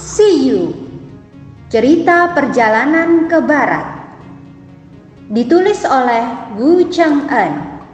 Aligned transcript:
See 0.00 0.48
You. 0.48 0.72
Cerita 1.68 2.32
Perjalanan 2.32 3.28
ke 3.28 3.36
Barat. 3.44 4.16
Ditulis 5.28 5.84
oleh 5.84 6.56
Wu 6.56 6.88
Cheng 6.88 7.28
En 7.28 7.84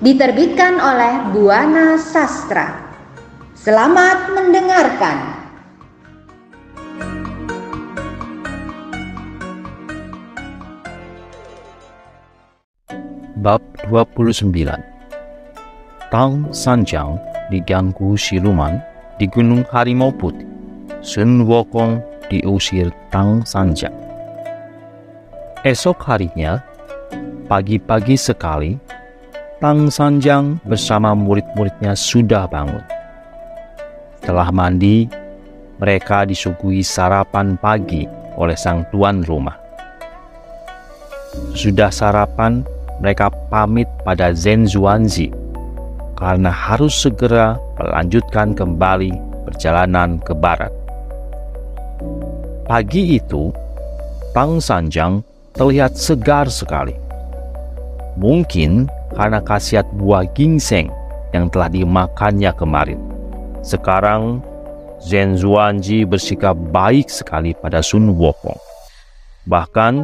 Diterbitkan 0.00 0.80
oleh 0.80 1.28
Buana 1.36 2.00
Sastra. 2.00 2.96
Selamat 3.52 4.32
mendengarkan. 4.32 5.18
Bab 13.36 13.60
29 13.92 14.48
Tang 16.08 16.48
Sanjang 16.56 17.20
diganggu 17.52 18.16
siluman 18.16 18.80
di 19.20 19.28
Gunung 19.28 19.68
Harimau 19.68 20.08
Putih. 20.08 20.57
Sun 21.08 21.48
Wokong 21.48 22.04
diusir 22.28 22.92
Tang 23.08 23.40
Sanjang. 23.48 23.96
Esok 25.64 26.04
harinya, 26.04 26.60
pagi-pagi 27.48 28.12
sekali, 28.12 28.76
Tang 29.56 29.88
Sanjang 29.88 30.60
bersama 30.68 31.16
murid-muridnya 31.16 31.96
sudah 31.96 32.44
bangun. 32.44 32.84
Setelah 34.20 34.52
mandi, 34.52 35.08
mereka 35.80 36.28
disuguhi 36.28 36.84
sarapan 36.84 37.56
pagi 37.56 38.04
oleh 38.36 38.52
sang 38.60 38.84
tuan 38.92 39.24
rumah. 39.24 39.56
Sudah 41.56 41.88
sarapan, 41.88 42.60
mereka 43.00 43.32
pamit 43.48 43.88
pada 44.04 44.36
Zen 44.36 44.68
Zuanzi 44.68 45.32
karena 46.20 46.52
harus 46.52 46.92
segera 46.92 47.56
melanjutkan 47.80 48.52
kembali 48.52 49.16
perjalanan 49.48 50.20
ke 50.20 50.36
barat. 50.36 50.77
Pagi 52.68 53.16
itu, 53.16 53.48
Tang 54.36 54.60
Sanjang 54.60 55.24
terlihat 55.56 55.96
segar 55.96 56.52
sekali. 56.52 56.92
Mungkin 58.20 58.86
karena 59.16 59.40
khasiat 59.40 59.88
buah 59.96 60.28
ginseng 60.36 60.92
yang 61.32 61.48
telah 61.48 61.72
dimakannya 61.72 62.52
kemarin. 62.52 63.00
Sekarang, 63.64 64.44
Zhen 65.00 65.34
Zuanji 65.40 66.04
bersikap 66.04 66.54
baik 66.70 67.08
sekali 67.08 67.56
pada 67.56 67.80
Sun 67.80 68.12
Wokong. 68.12 68.60
Bahkan, 69.48 69.94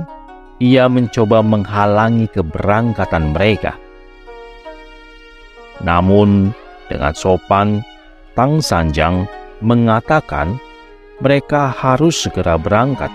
ia 0.59 0.89
mencoba 0.89 1.45
menghalangi 1.45 2.33
keberangkatan 2.33 3.37
mereka 3.37 3.77
namun, 5.83 6.55
dengan 6.87 7.11
sopan, 7.17 7.83
Tang 8.39 8.63
Sanjang 8.63 9.27
mengatakan 9.59 10.55
mereka 11.23 11.71
harus 11.71 12.27
segera 12.27 12.59
berangkat. 12.59 13.11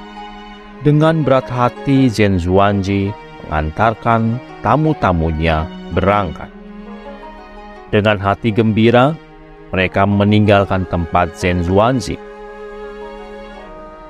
Dengan 0.79 1.27
berat 1.27 1.47
hati 1.51 2.07
Zhen 2.07 2.39
Zuanji 2.39 3.11
mengantarkan 3.47 4.39
tamu-tamunya 4.63 5.67
berangkat. 5.91 6.47
Dengan 7.91 8.15
hati 8.15 8.55
gembira, 8.55 9.11
mereka 9.75 10.07
meninggalkan 10.07 10.87
tempat 10.87 11.35
Zhen 11.35 11.65
Zuanji. 11.67 12.15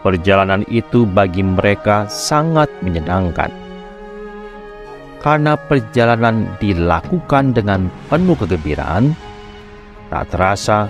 Perjalanan 0.06 0.62
itu 0.70 1.10
bagi 1.10 1.42
mereka 1.42 2.06
sangat 2.06 2.70
menyenangkan 2.86 3.70
karena 5.20 5.60
perjalanan 5.60 6.48
dilakukan 6.64 7.52
dengan 7.52 7.92
penuh 8.08 8.40
kegembiraan, 8.40 9.12
tak 10.08 10.32
terasa 10.32 10.88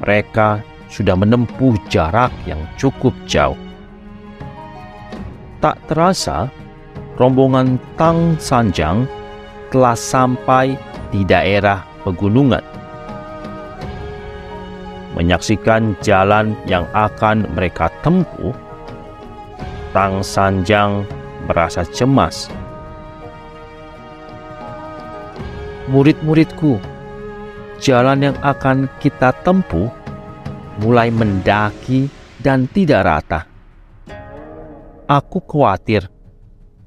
mereka 0.00 0.64
sudah 0.92 1.16
menempuh 1.16 1.72
jarak 1.88 2.28
yang 2.44 2.60
cukup 2.76 3.16
jauh. 3.24 3.56
Tak 5.64 5.80
terasa, 5.88 6.52
rombongan 7.16 7.80
Tang 7.96 8.36
Sanjang 8.36 9.08
telah 9.72 9.96
sampai 9.96 10.76
di 11.08 11.24
daerah 11.24 11.80
pegunungan. 12.04 12.60
Menyaksikan 15.16 15.96
jalan 16.04 16.52
yang 16.68 16.84
akan 16.92 17.48
mereka 17.56 17.88
tempuh, 18.04 18.52
Tang 19.96 20.20
Sanjang 20.20 21.08
merasa 21.48 21.88
cemas 21.88 22.52
murid-muridku, 25.90 26.78
jalan 27.82 28.30
yang 28.32 28.36
akan 28.40 28.88
kita 29.02 29.34
tempuh 29.44 29.90
mulai 30.80 31.12
mendaki 31.12 32.08
dan 32.40 32.70
tidak 32.70 33.02
rata. 33.04 33.40
Aku 35.10 35.44
khawatir 35.44 36.08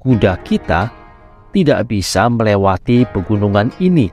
kuda 0.02 0.42
kita 0.42 0.90
tidak 1.54 1.86
bisa 1.86 2.26
melewati 2.26 3.06
pegunungan 3.10 3.70
ini, 3.78 4.10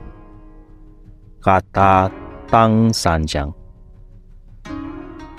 kata 1.42 2.08
Tang 2.46 2.94
Sanjang. 2.94 3.52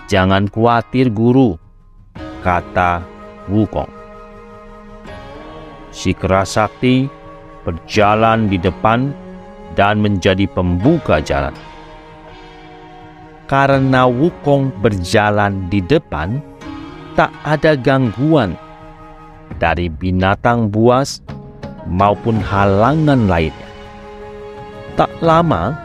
Jangan 0.06 0.52
khawatir 0.52 1.09
guru, 1.09 1.57
kata 2.46 3.02
Wukong. 3.50 3.90
Si 5.90 6.13
Kerasakti 6.13 7.09
berjalan 7.66 8.52
di 8.52 8.62
depan 8.62 9.09
dan 9.73 10.03
menjadi 10.03 10.46
pembuka 10.46 11.23
jalan. 11.23 11.56
Karena 13.45 14.09
Wukong 14.09 14.73
berjalan 14.81 15.69
di 15.69 15.78
depan, 15.78 16.41
tak 17.13 17.29
ada 17.45 17.78
gangguan 17.78 18.57
dari 19.61 19.85
binatang 19.85 20.73
buas 20.73 21.22
maupun 21.85 22.41
halangan 22.41 23.29
lainnya. 23.29 23.69
Tak 24.97 25.13
lama, 25.22 25.78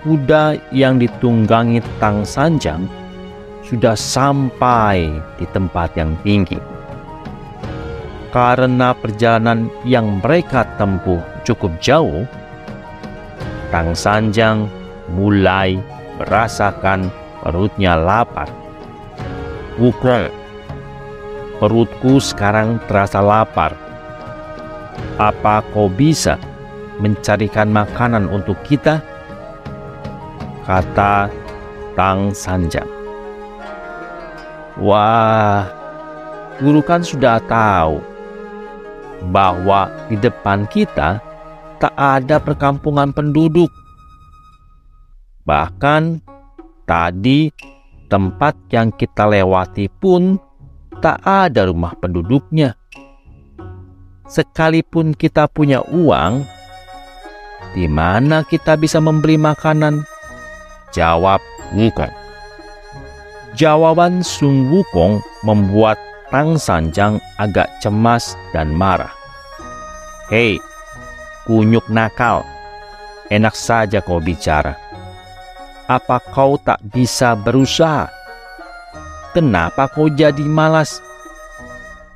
kuda 0.00 0.56
yang 0.72 0.96
ditunggangi 0.96 1.84
Tang 2.00 2.24
Sanjang 2.24 2.88
sudah 3.60 3.92
sampai 3.92 5.12
di 5.36 5.44
tempat 5.52 5.92
yang 6.00 6.16
tinggi. 6.24 6.56
Karena 8.32 8.96
perjalanan 8.96 9.68
yang 9.84 10.16
mereka 10.24 10.64
tempuh 10.80 11.20
cukup 11.44 11.76
jauh, 11.84 12.24
Tang 13.68 13.92
Sanjang 13.92 14.64
mulai 15.12 15.76
merasakan 16.22 17.10
perutnya 17.42 17.98
lapar. 17.98 18.46
Wukong, 19.74 20.30
perutku 21.58 22.22
sekarang 22.22 22.78
terasa 22.86 23.18
lapar. 23.18 23.74
Apa 25.18 25.66
kau 25.74 25.90
bisa 25.90 26.38
mencarikan 27.02 27.74
makanan 27.74 28.30
untuk 28.30 28.54
kita? 28.62 29.02
Kata 30.62 31.26
Tang 31.98 32.30
Sanjang. 32.30 32.86
Wah, 34.78 35.66
guru 36.62 36.80
kan 36.86 37.02
sudah 37.02 37.42
tahu 37.50 37.98
bahwa 39.34 39.90
di 40.06 40.16
depan 40.16 40.70
kita 40.70 41.18
tak 41.82 41.94
ada 41.98 42.38
perkampungan 42.38 43.10
penduduk. 43.10 43.81
Bahkan 45.42 46.22
tadi 46.86 47.50
tempat 48.06 48.54
yang 48.70 48.94
kita 48.94 49.26
lewati 49.26 49.90
pun 49.90 50.38
tak 51.02 51.18
ada 51.26 51.66
rumah 51.66 51.98
penduduknya. 51.98 52.78
Sekalipun 54.28 55.12
kita 55.18 55.50
punya 55.50 55.82
uang, 55.82 56.46
di 57.72 57.88
mana 57.88 58.44
kita 58.44 58.78
bisa 58.78 59.02
membeli 59.02 59.40
makanan? 59.40 60.04
Jawab 60.92 61.42
Wukong. 61.72 62.12
Jawaban 63.56 64.20
Sun 64.20 64.68
Wukong 64.72 65.20
membuat 65.44 66.00
Tang 66.32 66.56
Sanjang 66.56 67.20
agak 67.36 67.68
cemas 67.84 68.36
dan 68.56 68.72
marah. 68.72 69.12
Hei, 70.32 70.56
kunyuk 71.44 71.84
nakal. 71.92 72.44
Enak 73.28 73.52
saja 73.56 74.00
kau 74.00 74.20
bicara. 74.20 74.81
Apa 75.90 76.22
kau 76.32 76.58
tak 76.58 76.78
bisa 76.82 77.34
berusaha? 77.34 78.10
Kenapa 79.32 79.88
kau 79.88 80.06
jadi 80.06 80.44
malas? 80.44 81.02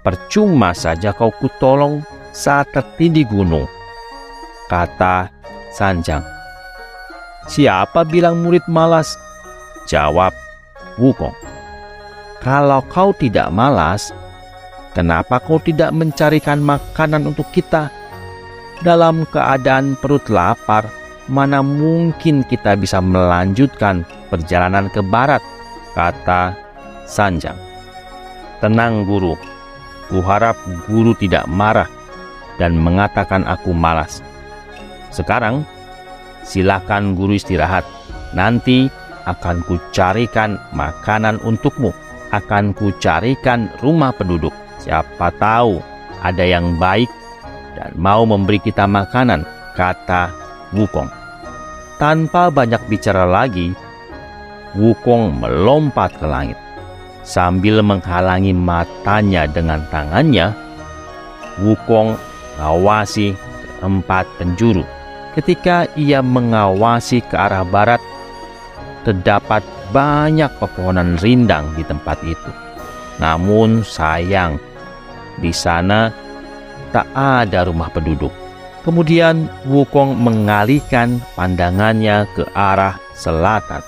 Percuma 0.04 0.76
saja 0.76 1.10
kau 1.10 1.34
kutolong 1.34 2.04
saat 2.30 2.70
tertindih 2.70 3.26
gunung. 3.26 3.66
Kata 4.70 5.30
Sanjang. 5.74 6.22
Siapa 7.46 8.06
bilang 8.06 8.42
murid 8.42 8.66
malas? 8.66 9.14
Jawab 9.86 10.32
Wukong. 10.96 11.34
Kalau 12.42 12.80
kau 12.88 13.12
tidak 13.12 13.52
malas, 13.52 14.14
kenapa 14.96 15.42
kau 15.42 15.60
tidak 15.60 15.92
mencarikan 15.92 16.62
makanan 16.62 17.28
untuk 17.28 17.46
kita? 17.52 17.92
dalam 18.84 19.24
keadaan 19.30 19.96
perut 19.96 20.26
lapar, 20.28 20.88
mana 21.26 21.62
mungkin 21.62 22.46
kita 22.46 22.78
bisa 22.78 23.02
melanjutkan 23.02 24.06
perjalanan 24.30 24.86
ke 24.90 25.02
barat, 25.02 25.42
kata 25.94 26.54
Sanjang. 27.06 27.58
Tenang 28.58 29.06
guru, 29.06 29.38
kuharap 30.10 30.58
guru 30.90 31.14
tidak 31.14 31.46
marah 31.46 31.86
dan 32.58 32.74
mengatakan 32.74 33.46
aku 33.46 33.70
malas. 33.70 34.24
Sekarang, 35.14 35.62
silakan 36.42 37.14
guru 37.14 37.38
istirahat. 37.38 37.86
Nanti 38.34 38.90
akan 39.26 39.62
kucarikan 39.66 40.58
makanan 40.74 41.38
untukmu. 41.46 41.94
Akan 42.34 42.74
kucarikan 42.74 43.70
rumah 43.78 44.10
penduduk. 44.10 44.50
Siapa 44.82 45.30
tahu 45.38 45.78
ada 46.26 46.42
yang 46.42 46.74
baik 46.74 47.06
dan 47.78 47.94
mau 47.94 48.26
memberi 48.26 48.58
kita 48.58 48.82
makanan, 48.84 49.46
kata 49.78 50.34
Wukong. 50.74 51.15
Tanpa 51.96 52.52
banyak 52.52 52.80
bicara 52.92 53.24
lagi, 53.24 53.72
Wukong 54.76 55.40
melompat 55.40 56.12
ke 56.20 56.28
langit. 56.28 56.60
Sambil 57.24 57.80
menghalangi 57.80 58.52
matanya 58.52 59.48
dengan 59.48 59.80
tangannya, 59.88 60.52
Wukong 61.64 62.20
mengawasi 62.56 63.32
tempat 63.80 64.28
penjuru. 64.36 64.84
Ketika 65.32 65.88
ia 65.96 66.20
mengawasi 66.20 67.24
ke 67.24 67.36
arah 67.36 67.64
barat, 67.64 68.00
terdapat 69.04 69.64
banyak 69.92 70.48
pepohonan 70.60 71.16
rindang 71.20 71.72
di 71.76 71.84
tempat 71.84 72.20
itu. 72.24 72.52
Namun 73.20 73.80
sayang, 73.84 74.60
di 75.40 75.52
sana 75.52 76.12
tak 76.92 77.08
ada 77.16 77.68
rumah 77.68 77.88
penduduk. 77.92 78.45
Kemudian 78.86 79.50
Wukong 79.66 80.14
mengalihkan 80.14 81.18
pandangannya 81.34 82.22
ke 82.38 82.46
arah 82.54 82.94
selatan. 83.18 83.82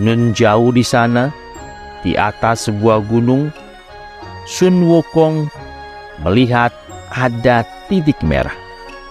Nun 0.00 0.32
di 0.32 0.80
sana, 0.80 1.28
di 2.00 2.16
atas 2.16 2.64
sebuah 2.64 3.04
gunung, 3.12 3.52
Sun 4.48 4.88
Wukong 4.88 5.52
melihat 6.24 6.72
ada 7.12 7.60
titik 7.92 8.16
merah. 8.24 8.56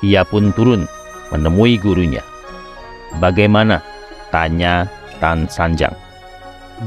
Ia 0.01 0.25
pun 0.25 0.49
turun 0.57 0.89
menemui 1.29 1.77
gurunya. 1.77 2.25
Bagaimana? 3.21 3.85
Tanya 4.33 4.89
Tan 5.21 5.45
Sanjang. 5.45 5.93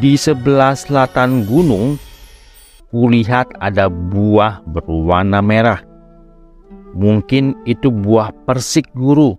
Di 0.02 0.18
sebelah 0.18 0.74
selatan 0.74 1.46
gunung, 1.46 2.02
kulihat 2.90 3.46
ada 3.62 3.86
buah 3.86 4.58
berwarna 4.66 5.38
merah 5.38 5.93
Mungkin 6.94 7.58
itu 7.66 7.90
buah 7.90 8.30
persik 8.46 8.86
guru. 8.94 9.34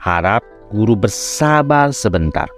Harap 0.00 0.40
guru 0.72 0.96
bersabar 0.96 1.92
sebentar. 1.92 2.48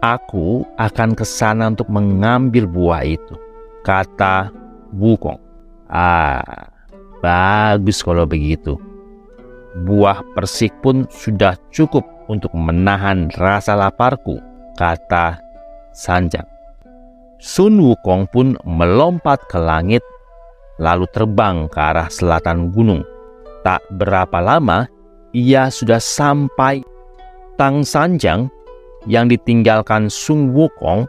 Aku 0.00 0.64
akan 0.80 1.12
ke 1.12 1.26
sana 1.26 1.68
untuk 1.68 1.90
mengambil 1.90 2.70
buah 2.70 3.02
itu, 3.02 3.34
kata 3.82 4.48
Wukong. 4.94 5.36
Ah, 5.90 6.70
bagus 7.20 8.00
kalau 8.00 8.22
begitu. 8.24 8.78
Buah 9.84 10.22
persik 10.38 10.70
pun 10.80 11.04
sudah 11.10 11.58
cukup 11.74 12.06
untuk 12.30 12.54
menahan 12.54 13.26
rasa 13.36 13.74
laparku, 13.74 14.38
kata 14.78 15.42
Sanjang. 15.90 16.46
Sun 17.42 17.82
Wukong 17.82 18.30
pun 18.30 18.54
melompat 18.62 19.42
ke 19.50 19.58
langit, 19.58 20.02
lalu 20.78 21.10
terbang 21.10 21.66
ke 21.66 21.78
arah 21.78 22.06
selatan 22.06 22.70
gunung. 22.70 23.02
Tak 23.68 23.84
berapa 24.00 24.40
lama, 24.40 24.88
ia 25.36 25.68
sudah 25.68 26.00
sampai 26.00 26.80
Tang 27.60 27.84
Sanjang 27.84 28.48
yang 29.04 29.28
ditinggalkan 29.28 30.08
Sung 30.08 30.56
Wukong 30.56 31.04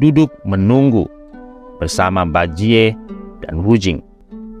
duduk 0.00 0.32
menunggu 0.48 1.04
bersama 1.76 2.24
Bajie 2.24 2.96
dan 3.44 3.60
Wujing. 3.60 4.00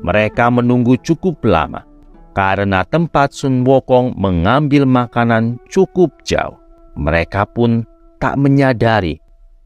Mereka 0.04 0.52
menunggu 0.52 1.00
cukup 1.00 1.40
lama 1.40 1.88
karena 2.36 2.84
tempat 2.84 3.32
Sun 3.32 3.64
Wukong 3.64 4.12
mengambil 4.20 4.84
makanan 4.84 5.56
cukup 5.72 6.12
jauh. 6.20 6.60
Mereka 7.00 7.48
pun 7.56 7.88
tak 8.20 8.36
menyadari 8.36 9.16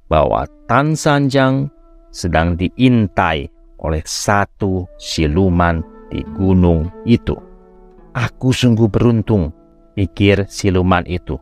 bahwa 0.07 0.47
Tan 0.71 0.95
Sanjang 0.95 1.67
sedang 2.15 2.55
diintai 2.55 3.51
oleh 3.83 4.07
satu 4.07 4.87
siluman 5.03 5.83
di 6.11 6.27
gunung 6.35 6.91
itu. 7.07 7.39
Aku 8.11 8.51
sungguh 8.51 8.91
beruntung, 8.91 9.55
pikir 9.95 10.51
siluman 10.51 11.07
itu. 11.07 11.39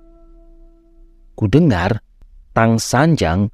Kudengar 1.32 2.04
Tang 2.52 2.76
Sanjang 2.76 3.48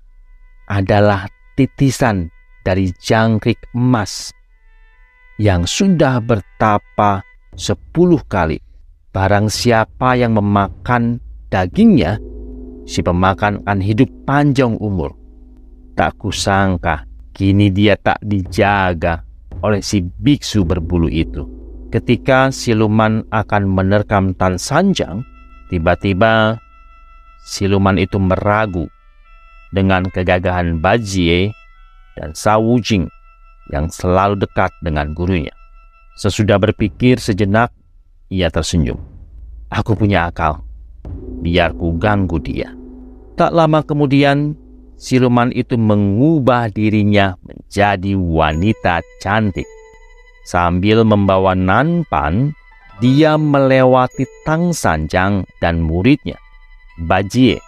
adalah 0.66 1.30
titisan 1.54 2.28
dari 2.64 2.90
jangkrik 2.96 3.60
emas 3.76 4.34
yang 5.38 5.66
sudah 5.66 6.18
bertapa 6.22 7.22
sepuluh 7.54 8.22
kali. 8.26 8.58
Barang 9.14 9.46
siapa 9.46 10.18
yang 10.18 10.34
memakan 10.34 11.22
dagingnya, 11.46 12.18
si 12.82 12.98
pemakan 12.98 13.62
akan 13.62 13.78
hidup 13.78 14.10
panjang 14.26 14.74
umur. 14.82 15.14
Tak 15.94 16.18
kusangka 16.18 17.06
kini 17.30 17.70
dia 17.70 17.94
tak 17.98 18.18
dijaga 18.22 19.23
oleh 19.64 19.80
si 19.80 20.04
biksu 20.04 20.68
berbulu 20.68 21.08
itu. 21.08 21.48
Ketika 21.88 22.52
siluman 22.52 23.24
akan 23.32 23.64
menerkam 23.64 24.36
Tan 24.36 24.60
Sanjang, 24.60 25.24
tiba-tiba 25.72 26.60
siluman 27.48 27.96
itu 27.96 28.20
meragu 28.20 28.84
dengan 29.72 30.04
kegagahan 30.12 30.84
Bajie 30.84 31.56
dan 32.20 32.36
Sawujing 32.36 33.08
yang 33.72 33.88
selalu 33.88 34.36
dekat 34.36 34.68
dengan 34.84 35.16
gurunya. 35.16 35.54
Sesudah 36.20 36.60
berpikir 36.60 37.16
sejenak, 37.16 37.72
ia 38.28 38.52
tersenyum. 38.52 39.00
Aku 39.72 39.96
punya 39.96 40.28
akal, 40.30 40.62
biar 41.40 41.74
ku 41.74 41.96
ganggu 41.96 42.38
dia. 42.38 42.70
Tak 43.34 43.50
lama 43.50 43.82
kemudian, 43.82 44.54
siluman 44.96 45.50
itu 45.52 45.74
mengubah 45.74 46.70
dirinya 46.70 47.34
menjadi 47.42 48.14
wanita 48.16 49.02
cantik. 49.20 49.66
Sambil 50.44 51.02
membawa 51.08 51.56
nanpan, 51.56 52.52
dia 53.00 53.40
melewati 53.40 54.28
Tang 54.44 54.76
Sanjang 54.76 55.48
dan 55.58 55.80
muridnya, 55.82 56.36
Bajie. 57.00 57.58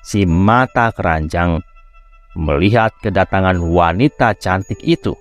Si 0.00 0.24
mata 0.24 0.90
keranjang 0.90 1.60
melihat 2.34 2.90
kedatangan 3.04 3.60
wanita 3.60 4.34
cantik 4.34 4.80
itu. 4.82 5.14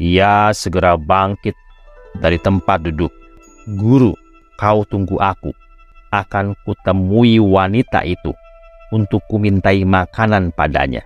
Ia 0.00 0.54
segera 0.56 0.96
bangkit 0.96 1.52
dari 2.16 2.40
tempat 2.40 2.88
duduk. 2.88 3.12
Guru, 3.76 4.16
kau 4.56 4.86
tunggu 4.88 5.20
aku. 5.20 5.52
Akan 6.10 6.58
kutemui 6.64 7.38
wanita 7.38 8.02
itu 8.02 8.34
untuk 8.90 9.22
kumintai 9.30 9.86
makanan 9.86 10.54
padanya, 10.54 11.02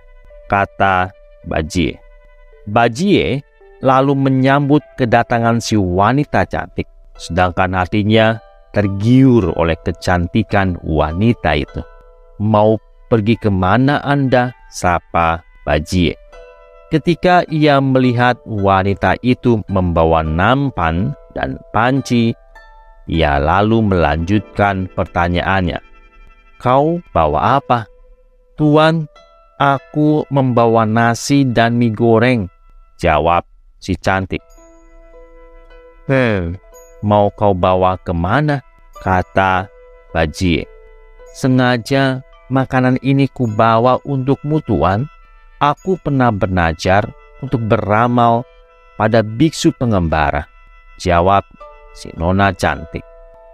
kata 0.49 1.13
Bajie. 1.45 2.01
Bajie 2.65 3.45
lalu 3.85 4.17
menyambut 4.17 4.81
kedatangan 4.97 5.61
si 5.61 5.77
wanita 5.77 6.49
cantik, 6.49 6.89
sedangkan 7.17 7.77
hatinya 7.77 8.41
tergiur 8.73 9.53
oleh 9.55 9.77
kecantikan 9.85 10.75
wanita 10.81 11.53
itu. 11.55 11.81
Mau 12.41 12.75
pergi 13.07 13.37
ke 13.37 13.47
mana 13.53 14.01
Anda? 14.01 14.51
Sapa 14.73 15.45
Bajie. 15.63 16.17
Ketika 16.91 17.45
ia 17.49 17.81
melihat 17.81 18.37
wanita 18.45 19.17
itu 19.25 19.61
membawa 19.71 20.21
nampan 20.21 21.17
dan 21.33 21.57
panci, 21.73 22.31
ia 23.09 23.41
lalu 23.41 23.85
melanjutkan 23.85 24.89
pertanyaannya. 24.93 25.81
Kau 26.61 27.03
bawa 27.11 27.59
apa? 27.59 27.89
Tuan, 28.55 29.05
aku 29.59 30.23
membawa 30.31 30.87
nasi 30.87 31.43
dan 31.43 31.75
mie 31.75 31.91
goreng. 31.91 32.47
Jawab 32.95 33.43
si 33.79 33.95
cantik. 33.99 34.39
Hmm, 36.07 36.55
mau 37.03 37.27
kau 37.33 37.51
bawa 37.51 37.99
ke 37.99 38.15
mana? 38.15 38.63
Kata 39.01 39.67
Bajie. 40.15 40.63
Sengaja 41.35 42.23
makanan 42.47 42.95
ini 43.03 43.27
kubawa 43.27 43.99
untukmu 44.07 44.63
tuan. 44.63 45.11
Aku 45.59 45.99
pernah 45.99 46.31
bernajar 46.31 47.11
untuk 47.43 47.59
beramal 47.67 48.47
pada 48.95 49.19
biksu 49.19 49.75
pengembara. 49.75 50.47
Jawab 50.95 51.43
si 51.91 52.11
nona 52.15 52.55
cantik. 52.55 53.03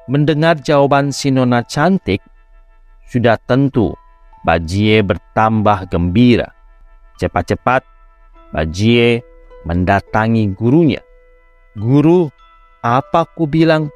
Mendengar 0.05 0.61
jawaban 0.61 1.09
si 1.09 1.33
nona 1.33 1.65
cantik, 1.65 2.21
sudah 3.11 3.35
tentu 3.43 3.91
Bajie 4.41 5.03
bertambah 5.05 5.91
gembira. 5.91 6.49
Cepat-cepat 7.19 7.85
Bajie 8.49 9.21
mendatangi 9.67 10.49
gurunya. 10.55 11.03
Guru, 11.77 12.31
apa 12.81 13.27
ku 13.29 13.45
bilang? 13.45 13.93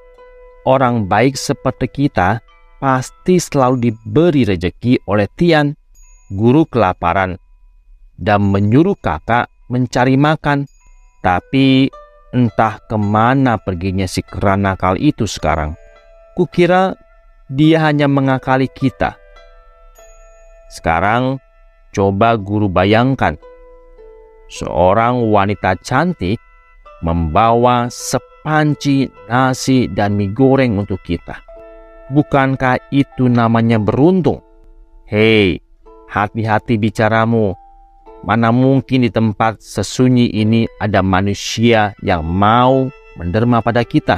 Orang 0.70 1.10
baik 1.10 1.34
seperti 1.34 1.90
kita 1.90 2.46
pasti 2.78 3.42
selalu 3.42 3.90
diberi 3.90 4.46
rejeki 4.46 5.02
oleh 5.10 5.26
Tian. 5.34 5.74
Guru 6.30 6.68
kelaparan. 6.70 7.38
dan 8.16 8.48
menyuruh 8.48 8.96
kakak 8.96 9.52
mencari 9.68 10.16
makan. 10.16 10.64
Tapi 11.20 11.92
entah 12.32 12.80
ke 12.80 12.96
mana 12.96 13.60
perginya 13.60 14.08
si 14.08 14.24
kera 14.24 14.56
nakal 14.56 14.96
itu 14.96 15.28
sekarang. 15.28 15.76
Kukira 16.32 16.96
dia 17.46 17.78
hanya 17.86 18.10
mengakali 18.10 18.66
kita. 18.66 19.18
Sekarang 20.74 21.38
coba 21.94 22.36
guru 22.42 22.66
bayangkan. 22.66 23.38
Seorang 24.50 25.26
wanita 25.30 25.78
cantik 25.82 26.38
membawa 27.02 27.90
sepanci 27.90 29.10
nasi 29.30 29.90
dan 29.90 30.18
mie 30.18 30.34
goreng 30.34 30.78
untuk 30.82 31.02
kita. 31.06 31.42
Bukankah 32.14 32.78
itu 32.94 33.26
namanya 33.26 33.82
beruntung? 33.82 34.42
Hei, 35.10 35.58
hati-hati 36.10 36.78
bicaramu. 36.78 37.58
Mana 38.26 38.50
mungkin 38.50 39.06
di 39.06 39.10
tempat 39.14 39.62
sesunyi 39.62 40.34
ini 40.34 40.66
ada 40.82 41.06
manusia 41.06 41.94
yang 42.02 42.26
mau 42.26 42.90
menderma 43.18 43.62
pada 43.62 43.86
kita? 43.86 44.18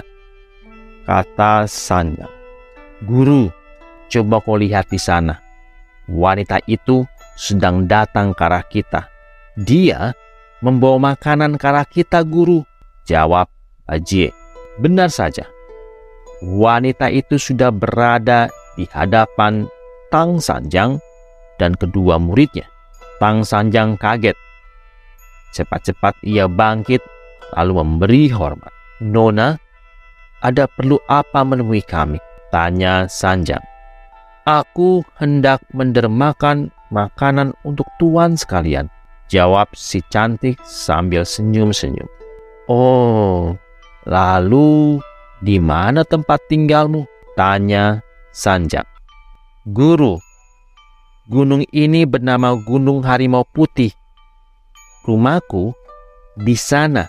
Kata 1.04 1.68
Sanya. 1.68 2.37
Guru, 3.06 3.54
coba 4.10 4.42
kau 4.42 4.58
lihat 4.58 4.90
di 4.90 4.98
sana. 4.98 5.38
Wanita 6.10 6.58
itu 6.66 7.06
sedang 7.38 7.86
datang 7.86 8.34
ke 8.34 8.42
arah 8.42 8.66
kita. 8.66 9.06
Dia 9.54 10.18
membawa 10.66 11.14
makanan 11.14 11.62
ke 11.62 11.66
arah 11.70 11.86
kita, 11.86 12.26
guru. 12.26 12.66
Jawab 13.06 13.46
Ajie. 13.86 14.34
Benar 14.82 15.14
saja. 15.14 15.46
Wanita 16.42 17.14
itu 17.14 17.38
sudah 17.38 17.70
berada 17.70 18.50
di 18.74 18.90
hadapan 18.90 19.70
Tang 20.10 20.42
Sanjang 20.42 20.98
dan 21.62 21.78
kedua 21.78 22.18
muridnya. 22.18 22.66
Tang 23.22 23.46
Sanjang 23.46 23.98
kaget. 23.98 24.38
Cepat-cepat 25.54 26.18
ia 26.26 26.46
bangkit 26.50 27.02
lalu 27.58 27.82
memberi 27.82 28.30
hormat. 28.30 28.74
Nona, 29.02 29.58
ada 30.42 30.70
perlu 30.70 31.02
apa 31.10 31.42
menemui 31.42 31.82
kami? 31.82 32.22
Tanya 32.48 33.12
Sanjang. 33.12 33.62
Aku 34.48 35.04
hendak 35.20 35.60
mendermakan 35.76 36.72
makanan 36.88 37.52
untuk 37.68 37.88
tuan 38.00 38.40
sekalian. 38.40 38.88
Jawab 39.28 39.68
si 39.76 40.00
cantik 40.08 40.56
sambil 40.64 41.28
senyum-senyum. 41.28 42.08
Oh, 42.72 43.60
lalu 44.08 45.04
di 45.44 45.60
mana 45.60 46.08
tempat 46.08 46.40
tinggalmu? 46.48 47.04
Tanya 47.36 48.00
Sanjang. 48.32 48.88
Guru, 49.68 50.16
gunung 51.28 51.68
ini 51.76 52.08
bernama 52.08 52.56
Gunung 52.56 53.04
Harimau 53.04 53.44
Putih. 53.44 53.92
Rumahku 55.04 55.76
di 56.40 56.56
sana, 56.56 57.04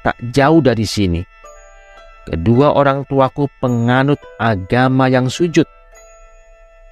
tak 0.00 0.16
jauh 0.32 0.64
dari 0.64 0.88
sini. 0.88 1.20
Kedua 2.22 2.78
orang 2.78 3.02
tuaku 3.10 3.50
penganut 3.58 4.18
agama 4.38 5.10
yang 5.10 5.26
sujud. 5.26 5.66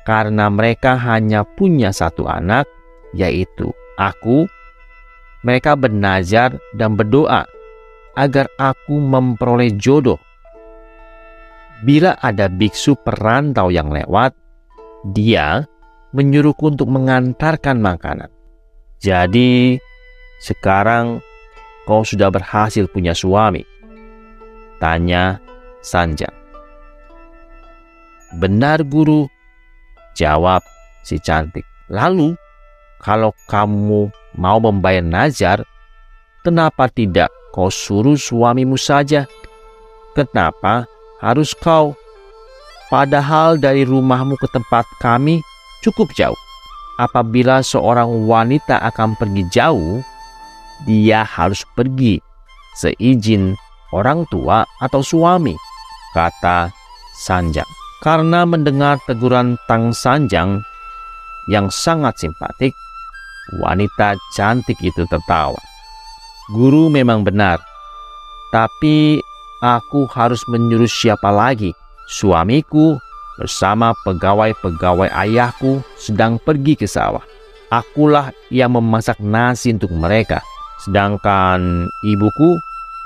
Karena 0.02 0.50
mereka 0.50 0.98
hanya 0.98 1.46
punya 1.46 1.94
satu 1.94 2.26
anak, 2.26 2.66
yaitu 3.14 3.70
aku. 3.94 4.50
Mereka 5.46 5.78
bernazar 5.78 6.58
dan 6.76 6.98
berdoa 6.98 7.46
agar 8.18 8.50
aku 8.58 8.98
memperoleh 8.98 9.72
jodoh. 9.78 10.18
Bila 11.80 12.18
ada 12.20 12.50
biksu 12.50 12.92
perantau 13.00 13.72
yang 13.72 13.88
lewat, 13.88 14.36
dia 15.16 15.64
menyuruhku 16.12 16.76
untuk 16.76 16.92
mengantarkan 16.92 17.80
makanan. 17.80 18.28
Jadi, 19.00 19.80
sekarang 20.44 21.24
kau 21.88 22.04
sudah 22.04 22.28
berhasil 22.28 22.84
punya 22.92 23.16
suami. 23.16 23.69
Tanya 24.80 25.36
Sanjang. 25.84 26.32
Benar 28.40 28.80
guru, 28.88 29.28
jawab 30.16 30.64
si 31.04 31.20
cantik. 31.20 31.68
Lalu, 31.92 32.32
kalau 33.04 33.36
kamu 33.50 34.08
mau 34.40 34.58
membayar 34.62 35.04
nazar, 35.04 35.68
kenapa 36.40 36.88
tidak 36.88 37.28
kau 37.52 37.68
suruh 37.68 38.16
suamimu 38.16 38.80
saja? 38.80 39.28
Kenapa 40.16 40.88
harus 41.20 41.52
kau? 41.52 41.92
Padahal 42.88 43.60
dari 43.60 43.86
rumahmu 43.86 44.34
ke 44.40 44.48
tempat 44.50 44.82
kami 44.98 45.44
cukup 45.84 46.10
jauh. 46.16 46.38
Apabila 47.00 47.64
seorang 47.64 48.28
wanita 48.28 48.76
akan 48.92 49.16
pergi 49.16 49.44
jauh, 49.48 50.04
dia 50.84 51.24
harus 51.24 51.64
pergi 51.72 52.20
seizin 52.76 53.56
orang 53.94 54.26
tua 54.30 54.62
atau 54.82 55.02
suami, 55.02 55.54
kata 56.14 56.70
Sanjang. 57.20 57.68
Karena 58.00 58.48
mendengar 58.48 58.96
teguran 59.04 59.60
Tang 59.68 59.92
Sanjang 59.92 60.64
yang 61.52 61.68
sangat 61.68 62.16
simpatik, 62.16 62.72
wanita 63.60 64.16
cantik 64.32 64.80
itu 64.80 65.04
tertawa. 65.04 65.60
Guru 66.56 66.88
memang 66.88 67.22
benar, 67.22 67.60
tapi 68.50 69.20
aku 69.60 70.08
harus 70.10 70.40
menyuruh 70.48 70.88
siapa 70.88 71.28
lagi? 71.28 71.76
Suamiku 72.08 72.98
bersama 73.38 73.94
pegawai-pegawai 74.02 75.12
ayahku 75.12 75.84
sedang 76.00 76.40
pergi 76.42 76.74
ke 76.74 76.88
sawah. 76.88 77.22
Akulah 77.70 78.34
yang 78.50 78.74
memasak 78.74 79.22
nasi 79.22 79.70
untuk 79.70 79.94
mereka, 79.94 80.42
sedangkan 80.82 81.86
ibuku 82.02 82.58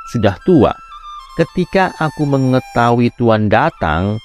sudah 0.08 0.36
tua. 0.44 0.72
Ketika 1.34 1.90
aku 1.98 2.28
mengetahui 2.28 3.10
Tuan 3.18 3.50
datang, 3.50 4.22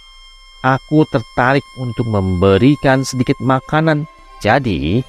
aku 0.61 1.07
tertarik 1.09 1.65
untuk 1.81 2.05
memberikan 2.05 3.01
sedikit 3.01 3.35
makanan. 3.41 4.05
Jadi, 4.43 5.01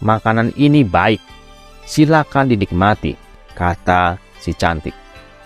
makanan 0.00 0.56
ini 0.56 0.80
baik. 0.80 1.20
Silakan 1.84 2.48
dinikmati, 2.48 3.18
kata 3.52 4.16
si 4.40 4.56
cantik. 4.56 4.94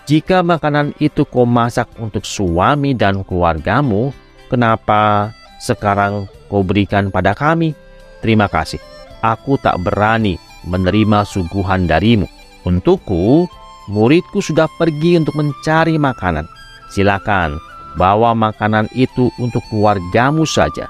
Jika 0.05 0.45
makanan 0.45 0.93
itu 1.01 1.25
kau 1.25 1.49
masak 1.49 1.89
untuk 1.97 2.23
suami 2.23 2.93
dan 2.93 3.25
keluargamu, 3.25 4.13
kenapa 4.47 5.33
sekarang 5.57 6.29
kau 6.45 6.61
berikan 6.61 7.09
pada 7.09 7.33
kami? 7.33 7.73
Terima 8.21 8.45
kasih. 8.45 8.77
Aku 9.25 9.57
tak 9.57 9.81
berani 9.81 10.37
menerima 10.69 11.25
suguhan 11.25 11.89
darimu. 11.89 12.29
Untukku, 12.65 13.49
muridku 13.91 14.41
sudah 14.41 14.69
pergi 14.77 15.19
untuk 15.19 15.37
mencari 15.37 15.97
makanan. 15.99 16.45
Silakan 16.93 17.57
bawa 17.95 18.35
makanan 18.35 18.91
itu 18.93 19.31
untuk 19.39 19.63
keluargamu 19.71 20.43
saja, 20.43 20.87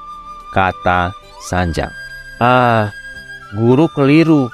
kata 0.52 1.14
Sanjang. 1.46 1.94
Ah, 2.42 2.90
guru 3.54 3.86
keliru. 3.94 4.50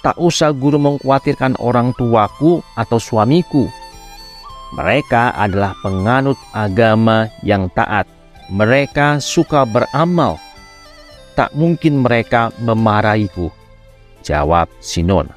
Tak 0.00 0.16
usah 0.16 0.56
guru 0.56 0.80
mengkhawatirkan 0.80 1.60
orang 1.60 1.92
tuaku 2.00 2.64
atau 2.72 2.96
suamiku. 2.96 3.68
Mereka 4.72 5.36
adalah 5.36 5.76
penganut 5.84 6.40
agama 6.56 7.28
yang 7.44 7.68
taat. 7.76 8.08
Mereka 8.48 9.20
suka 9.20 9.68
beramal. 9.68 10.40
Tak 11.36 11.52
mungkin 11.52 12.00
mereka 12.00 12.48
memarahiku. 12.64 13.52
Jawab 14.24 14.72
Sinon. 14.80 15.28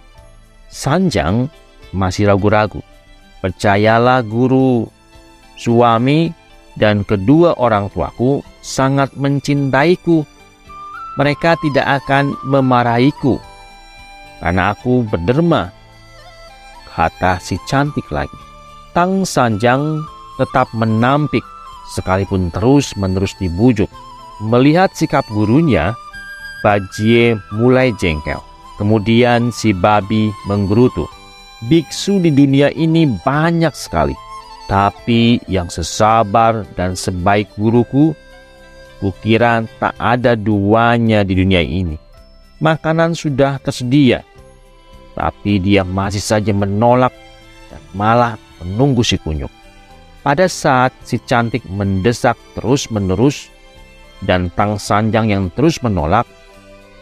Sanjang 0.71 1.51
masih 1.93 2.27
ragu-ragu. 2.27 2.81
Percayalah 3.39 4.25
guru, 4.25 4.89
suami 5.55 6.33
dan 6.75 7.05
kedua 7.05 7.55
orang 7.61 7.87
tuaku 7.93 8.41
sangat 8.59 9.13
mencintaiku. 9.15 10.25
Mereka 11.13 11.61
tidak 11.61 12.03
akan 12.03 12.33
memarahiku 12.41 13.37
karena 14.43 14.75
aku 14.75 15.07
berderma. 15.07 15.71
Kata 16.91 17.39
si 17.39 17.55
cantik 17.63 18.11
lagi. 18.11 18.35
Tang 18.91 19.23
Sanjang 19.23 20.03
tetap 20.35 20.67
menampik 20.75 21.41
sekalipun 21.95 22.51
terus-menerus 22.51 23.33
dibujuk. 23.39 23.87
Melihat 24.43 24.91
sikap 24.93 25.23
gurunya, 25.31 25.95
Bajie 26.63 27.35
mulai 27.51 27.91
jengkel. 27.99 28.39
Kemudian 28.79 29.51
si 29.51 29.75
babi 29.75 30.31
menggerutu. 30.47 31.07
Biksu 31.69 32.19
di 32.19 32.27
dunia 32.27 32.73
ini 32.75 33.07
banyak 33.07 33.71
sekali, 33.71 34.11
tapi 34.67 35.39
yang 35.47 35.71
sesabar 35.71 36.67
dan 36.75 36.91
sebaik 36.91 37.47
guruku, 37.55 38.11
kukira 38.99 39.63
tak 39.79 39.95
ada 39.95 40.35
duanya 40.35 41.23
di 41.23 41.39
dunia 41.39 41.63
ini. 41.63 41.95
Makanan 42.59 43.15
sudah 43.15 43.63
tersedia, 43.63 44.27
tapi 45.15 45.61
dia 45.63 45.87
masih 45.87 46.19
saja 46.19 46.51
menolak 46.51 47.15
dan 47.71 47.81
malah 47.95 48.33
menunggu 48.59 49.05
si 49.05 49.15
kunyuk. 49.15 49.51
Pada 50.19 50.47
saat 50.47 50.91
si 51.03 51.19
cantik 51.19 51.63
mendesak 51.67 52.35
terus-menerus 52.59 53.51
dan 54.23 54.51
Tang 54.55 54.79
Sanjang 54.79 55.31
yang 55.31 55.47
terus 55.51 55.79
menolak, 55.83 56.27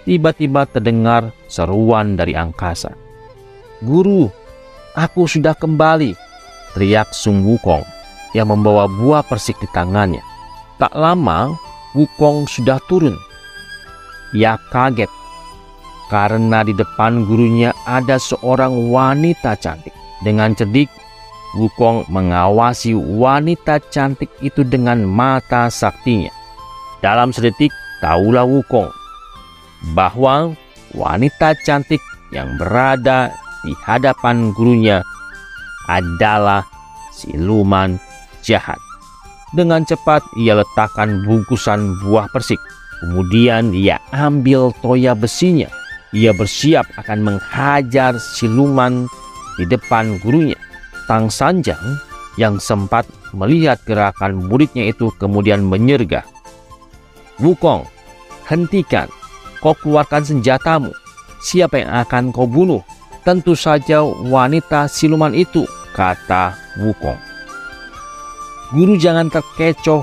tiba-tiba 0.06 0.66
terdengar 0.70 1.30
seruan 1.46 2.18
dari 2.18 2.34
angkasa. 2.34 2.94
Guru, 3.86 4.41
aku 4.96 5.28
sudah 5.28 5.56
kembali, 5.56 6.16
teriak 6.76 7.12
Sung 7.12 7.44
Wukong 7.44 7.84
yang 8.32 8.52
membawa 8.52 8.88
buah 8.88 9.24
persik 9.26 9.60
di 9.60 9.68
tangannya. 9.76 10.24
Tak 10.80 10.96
lama, 10.96 11.52
Wukong 11.94 12.48
sudah 12.48 12.80
turun. 12.88 13.16
Ia 14.32 14.56
kaget 14.72 15.12
karena 16.12 16.68
di 16.68 16.76
depan 16.76 17.24
gurunya 17.24 17.72
ada 17.88 18.20
seorang 18.20 18.92
wanita 18.92 19.56
cantik. 19.56 19.96
Dengan 20.22 20.52
cerdik, 20.54 20.92
Wukong 21.56 22.08
mengawasi 22.08 22.96
wanita 22.96 23.84
cantik 23.92 24.32
itu 24.40 24.64
dengan 24.64 25.04
mata 25.04 25.68
saktinya. 25.68 26.32
Dalam 27.04 27.36
sedetik, 27.36 27.72
tahulah 28.00 28.48
Wukong 28.48 28.88
bahwa 29.98 30.54
wanita 30.96 31.58
cantik 31.66 32.00
yang 32.32 32.56
berada 32.56 33.34
di 33.62 33.74
hadapan 33.86 34.54
gurunya 34.54 35.06
adalah 35.90 36.66
siluman 37.14 37.98
jahat. 38.42 38.78
Dengan 39.52 39.84
cepat 39.84 40.24
ia 40.40 40.56
letakkan 40.56 41.28
bungkusan 41.28 42.00
buah 42.02 42.32
persik. 42.32 42.60
Kemudian 43.02 43.74
ia 43.74 44.00
ambil 44.14 44.72
toya 44.80 45.18
besinya. 45.18 45.68
Ia 46.16 46.32
bersiap 46.36 46.88
akan 46.96 47.20
menghajar 47.24 48.16
siluman 48.20 49.10
di 49.60 49.66
depan 49.68 50.22
gurunya. 50.24 50.60
Tang 51.10 51.28
Sanjang 51.28 51.82
yang 52.40 52.62
sempat 52.62 53.04
melihat 53.36 53.80
gerakan 53.84 54.48
muridnya 54.48 54.88
itu 54.88 55.12
kemudian 55.20 55.64
menyergah. 55.66 56.24
Wukong, 57.42 57.84
hentikan, 58.48 59.10
kau 59.60 59.76
keluarkan 59.76 60.24
senjatamu. 60.24 60.94
Siapa 61.42 61.82
yang 61.82 61.92
akan 62.06 62.30
kau 62.30 62.46
bunuh? 62.46 62.86
Tentu 63.22 63.54
saja 63.54 64.02
wanita 64.02 64.90
siluman 64.90 65.38
itu, 65.38 65.62
kata 65.94 66.58
Wukong. 66.82 67.22
Guru 68.74 68.98
jangan 68.98 69.30
terkecoh, 69.30 70.02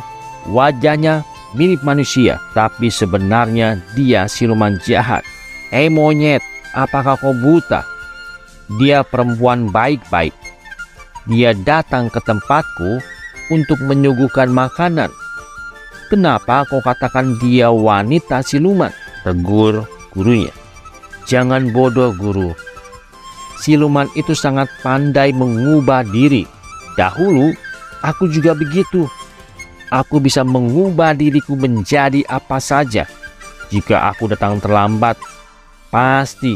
wajahnya 0.54 1.26
mirip 1.58 1.82
manusia, 1.82 2.38
tapi 2.54 2.92
sebenarnya 2.94 3.82
dia 3.98 4.30
siluman 4.30 4.78
jahat. 4.86 5.26
Hei 5.74 5.90
monyet, 5.90 6.38
apakah 6.78 7.18
kau 7.18 7.34
buta? 7.34 7.82
Dia 8.78 9.02
perempuan 9.02 9.66
baik-baik. 9.72 10.36
Dia 11.26 11.58
datang 11.58 12.12
ke 12.12 12.22
tempatku 12.22 13.02
untuk 13.50 13.82
menyuguhkan 13.82 14.46
makanan. 14.52 15.10
Kenapa 16.06 16.62
kau 16.70 16.78
katakan 16.86 17.34
dia 17.42 17.72
wanita 17.72 18.46
siluman? 18.46 18.94
Tegur 19.26 19.84
gurunya. 20.14 20.54
Jangan 21.26 21.74
bodoh 21.74 22.14
guru. 22.14 22.67
Siluman 23.58 24.06
itu 24.14 24.32
sangat 24.38 24.70
pandai 24.80 25.34
mengubah 25.34 26.06
diri. 26.06 26.46
Dahulu 26.94 27.54
Aku 28.02 28.30
juga 28.30 28.54
begitu. 28.54 29.10
Aku 29.88 30.20
bisa 30.22 30.44
mengubah 30.46 31.16
diriku 31.16 31.58
menjadi 31.58 32.22
apa 32.28 32.60
saja. 32.62 33.08
Jika 33.72 34.12
aku 34.12 34.30
datang 34.30 34.60
terlambat, 34.62 35.18
pasti 35.88 36.54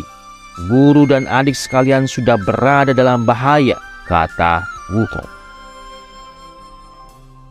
guru 0.69 1.09
dan 1.09 1.25
adik 1.27 1.57
sekalian 1.57 2.05
sudah 2.05 2.37
berada 2.37 2.93
dalam 2.93 3.25
bahaya, 3.25 3.81
kata 4.07 4.63
Wukong. 4.93 5.31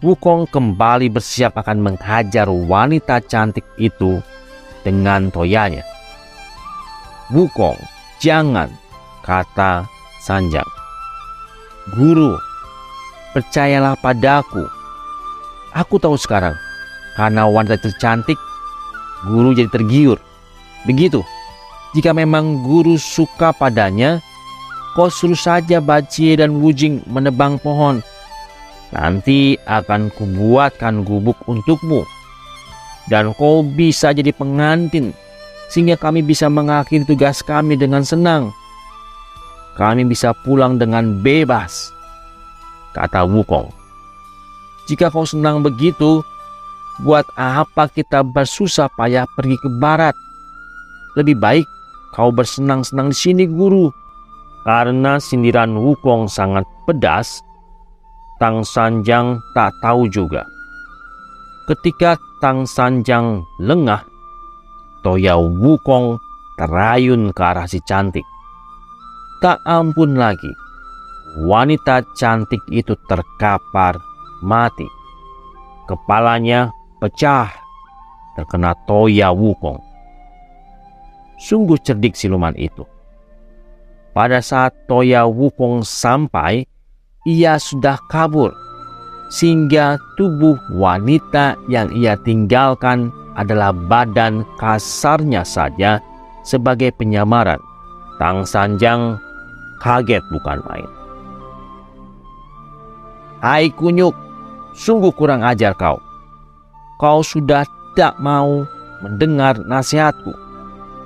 Wukong 0.02 0.50
kembali 0.50 1.14
bersiap 1.14 1.58
akan 1.62 1.78
menghajar 1.82 2.50
wanita 2.50 3.22
cantik 3.22 3.66
itu 3.78 4.22
dengan 4.82 5.30
toyanya. 5.30 5.86
Wukong, 7.30 7.78
jangan, 8.18 8.70
kata 9.26 9.86
Sanjang. 10.22 10.68
Guru, 11.98 12.38
Percayalah 13.32 13.96
padaku. 13.96 14.68
Aku 15.72 15.96
tahu 15.96 16.20
sekarang, 16.20 16.52
karena 17.16 17.48
wanita 17.48 17.80
itu 17.80 17.96
cantik, 17.96 18.36
guru 19.24 19.56
jadi 19.56 19.72
tergiur. 19.72 20.20
Begitu, 20.84 21.24
jika 21.96 22.12
memang 22.12 22.60
guru 22.60 23.00
suka 23.00 23.56
padanya, 23.56 24.20
kau 25.00 25.08
suruh 25.08 25.40
saja 25.40 25.80
Bacie 25.80 26.36
dan 26.36 26.60
Wujing 26.60 27.08
menebang 27.08 27.56
pohon. 27.56 28.04
Nanti 28.92 29.56
akan 29.64 30.12
kubuatkan 30.12 31.08
gubuk 31.08 31.40
untukmu. 31.48 32.04
Dan 33.08 33.32
kau 33.40 33.64
bisa 33.64 34.12
jadi 34.12 34.36
pengantin, 34.36 35.16
sehingga 35.72 35.96
kami 35.96 36.20
bisa 36.20 36.52
mengakhiri 36.52 37.08
tugas 37.08 37.40
kami 37.40 37.80
dengan 37.80 38.04
senang. 38.04 38.52
Kami 39.82 40.06
bisa 40.06 40.30
pulang 40.46 40.78
dengan 40.78 41.26
bebas 41.26 41.90
kata 42.94 43.26
Wukong. 43.26 43.74
Jika 44.86 45.10
kau 45.10 45.26
senang 45.26 45.66
begitu, 45.66 46.22
buat 47.02 47.26
apa 47.34 47.90
kita 47.90 48.22
bersusah 48.22 48.94
payah 48.94 49.26
pergi 49.34 49.58
ke 49.58 49.70
barat? 49.82 50.14
Lebih 51.18 51.34
baik 51.42 51.66
kau 52.14 52.30
bersenang-senang 52.30 53.10
di 53.10 53.18
sini, 53.18 53.44
guru. 53.50 53.90
Karena 54.62 55.18
sindiran 55.18 55.74
Wukong 55.74 56.30
sangat 56.30 56.62
pedas, 56.86 57.42
Tang 58.38 58.62
Sanjang 58.62 59.42
tak 59.58 59.74
tahu 59.82 60.06
juga. 60.06 60.46
Ketika 61.66 62.22
Tang 62.38 62.70
Sanjang 62.70 63.42
lengah, 63.58 64.06
Toya 65.02 65.42
Wukong 65.42 66.22
terayun 66.62 67.34
ke 67.34 67.42
arah 67.42 67.66
si 67.66 67.82
cantik. 67.82 68.26
Tak 69.42 69.58
ampun 69.66 70.22
lagi, 70.22 70.54
wanita 71.50 72.06
cantik 72.14 72.62
itu 72.70 72.94
terkapar 73.10 73.98
mati. 74.46 74.86
Kepalanya 75.90 76.70
pecah 77.02 77.50
terkena 78.38 78.78
Toya 78.86 79.34
Wukong. 79.34 79.82
Sungguh 81.42 81.82
cerdik 81.82 82.14
siluman 82.14 82.54
itu. 82.54 82.86
Pada 84.14 84.46
saat 84.46 84.78
Toya 84.86 85.26
Wukong 85.26 85.82
sampai, 85.82 86.62
ia 87.26 87.58
sudah 87.58 87.98
kabur. 88.14 88.54
Sehingga 89.34 89.98
tubuh 90.22 90.54
wanita 90.78 91.58
yang 91.66 91.90
ia 91.98 92.14
tinggalkan 92.22 93.10
adalah 93.34 93.74
badan 93.74 94.46
kasarnya 94.62 95.42
saja 95.42 95.98
sebagai 96.46 96.94
penyamaran. 96.94 97.58
Tang 98.22 98.46
Sanjang 98.46 99.18
kaget 99.82 100.22
bukan 100.30 100.62
main. 100.70 100.90
Hai 103.42 103.74
kunyuk, 103.74 104.14
sungguh 104.78 105.10
kurang 105.18 105.42
ajar 105.42 105.74
kau. 105.74 105.98
Kau 107.02 107.26
sudah 107.26 107.66
tak 107.98 108.14
mau 108.22 108.62
mendengar 109.02 109.58
nasihatku. 109.66 110.30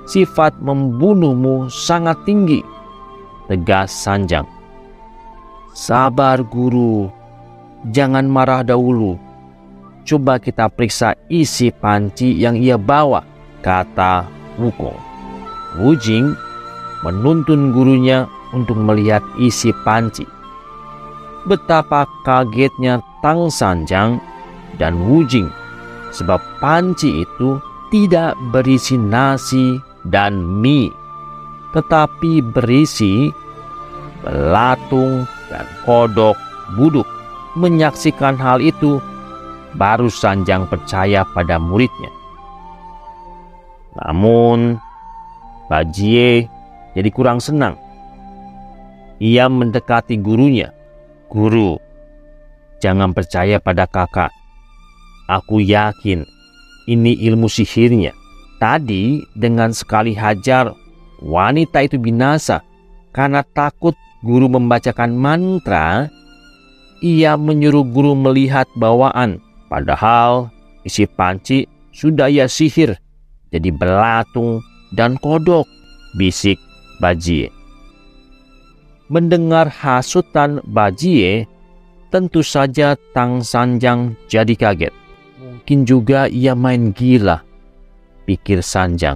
Sifat 0.06 0.54
membunuhmu 0.60 1.72
sangat 1.72 2.20
tinggi. 2.28 2.60
Tegas 3.48 3.90
Sanjang. 3.90 4.44
Sabar 5.72 6.44
guru, 6.46 7.08
jangan 7.90 8.28
marah 8.28 8.62
dahulu. 8.62 9.18
Coba 10.06 10.38
kita 10.38 10.70
periksa 10.70 11.18
isi 11.26 11.74
panci 11.74 12.38
yang 12.38 12.54
ia 12.54 12.78
bawa, 12.78 13.26
kata 13.64 14.28
Wukong. 14.56 14.96
Wujing 15.82 16.32
menuntun 17.02 17.74
gurunya 17.74 18.30
untuk 18.54 18.78
melihat 18.78 19.22
isi 19.40 19.74
panci. 19.82 20.26
Betapa 21.46 22.06
kagetnya 22.26 23.02
Tang 23.22 23.50
Sanjang 23.50 24.18
dan 24.76 24.98
Wujing 25.06 25.50
sebab 26.10 26.42
panci 26.58 27.22
itu 27.22 27.62
tidak 27.94 28.34
berisi 28.50 28.98
nasi 28.98 29.78
dan 30.10 30.42
mie 30.42 30.90
tetapi 31.76 32.40
berisi 32.56 33.28
belatung 34.24 35.28
dan 35.52 35.66
kodok 35.84 36.34
buduk. 36.74 37.04
Menyaksikan 37.56 38.36
hal 38.36 38.60
itu 38.60 39.00
baru 39.76 40.08
Sanjang 40.12 40.68
percaya 40.68 41.24
pada 41.36 41.56
muridnya. 41.60 42.12
Namun 43.96 44.76
Bajie 45.68 46.48
jadi 46.92 47.08
kurang 47.12 47.40
senang 47.40 47.76
ia 49.22 49.48
mendekati 49.48 50.20
gurunya 50.20 50.72
Guru, 51.26 51.74
jangan 52.78 53.10
percaya 53.10 53.58
pada 53.58 53.90
kakak. 53.90 54.30
Aku 55.26 55.58
yakin 55.58 56.22
ini 56.86 57.18
ilmu 57.18 57.50
sihirnya. 57.50 58.14
Tadi 58.62 59.26
dengan 59.34 59.74
sekali 59.74 60.14
hajar, 60.14 60.70
wanita 61.18 61.82
itu 61.82 61.98
binasa 61.98 62.62
karena 63.10 63.42
takut 63.42 63.98
guru 64.22 64.46
membacakan 64.46 65.18
mantra. 65.18 66.06
Ia 67.02 67.34
menyuruh 67.34 67.84
guru 67.84 68.14
melihat 68.14 68.70
bawaan, 68.78 69.42
padahal 69.66 70.48
isi 70.86 71.04
panci 71.10 71.66
sudah 71.90 72.30
ia 72.30 72.48
sihir 72.48 72.96
jadi 73.50 73.72
belatung 73.72 74.60
dan 74.92 75.16
kodok, 75.16 75.64
bisik 76.20 76.60
Bajie. 77.00 77.55
Mendengar 79.06 79.70
hasutan 79.70 80.58
Bajie, 80.66 81.46
tentu 82.10 82.42
saja 82.42 82.98
Tang 83.14 83.38
Sanjang 83.38 84.18
jadi 84.26 84.50
kaget. 84.58 84.94
Mungkin 85.38 85.86
juga 85.86 86.26
ia 86.26 86.58
main 86.58 86.90
gila, 86.90 87.38
pikir 88.26 88.66
Sanjang. 88.66 89.14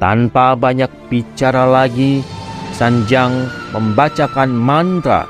Tanpa 0.00 0.56
banyak 0.56 0.88
bicara 1.12 1.68
lagi, 1.68 2.24
Sanjang 2.72 3.48
membacakan 3.76 4.52
mantra 4.52 5.28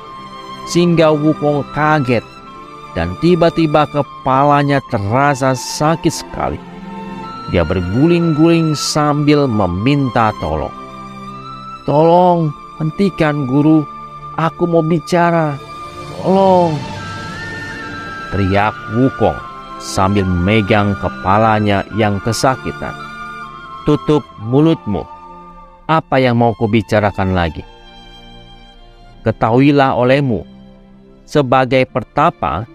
sehingga 0.71 1.11
Wukong 1.11 1.67
kaget 1.75 2.23
dan 2.95 3.15
tiba-tiba 3.19 3.91
kepalanya 3.91 4.79
terasa 4.91 5.55
sakit 5.55 6.15
sekali. 6.15 6.59
Dia 7.51 7.63
berguling-guling 7.63 8.75
sambil 8.75 9.47
meminta 9.47 10.35
tolong. 10.43 10.75
Tolong, 11.87 12.51
hentikan 12.81 13.49
guru, 13.49 13.85
aku 14.37 14.65
mau 14.69 14.85
bicara. 14.85 15.57
Tolong. 16.21 16.75
Teriak 18.33 18.75
Wukong 18.97 19.39
sambil 19.79 20.27
memegang 20.27 20.97
kepalanya 20.99 21.87
yang 21.95 22.19
kesakitan. 22.21 22.93
Tutup 23.87 24.27
mulutmu. 24.43 25.07
Apa 25.87 26.19
yang 26.19 26.43
mau 26.43 26.51
kubicarakan 26.59 27.31
lagi? 27.39 27.63
Ketahuilah 29.23 29.95
olehmu, 29.95 30.43
sebagai 31.23 31.87
pertapa, 31.87 32.67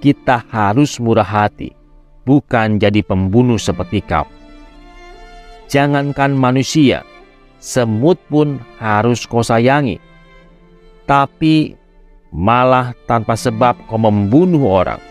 kita 0.00 0.44
harus 0.52 0.96
murah 1.00 1.24
hati, 1.24 1.72
bukan 2.24 2.80
jadi 2.80 3.04
pembunuh 3.04 3.60
seperti 3.60 4.00
kau. 4.04 4.24
Jangankan 5.68 6.36
manusia, 6.36 7.04
semut 7.66 8.22
pun 8.30 8.62
harus 8.78 9.26
kau 9.26 9.42
sayangi. 9.42 9.98
Tapi 11.02 11.74
malah 12.30 12.94
tanpa 13.10 13.34
sebab 13.34 13.74
kau 13.90 13.98
membunuh 13.98 14.70
orang. 14.70 15.02